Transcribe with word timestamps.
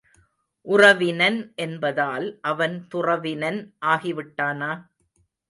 உறவினன் 0.67 1.37
என்பதால் 1.55 2.25
அவன் 2.41 2.75
துறவினன் 2.91 3.61
ஆகிவிட்டானா? 3.85 4.71